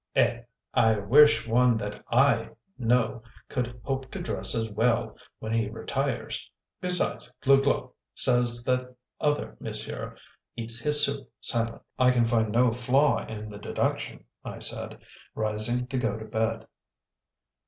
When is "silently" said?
11.39-11.81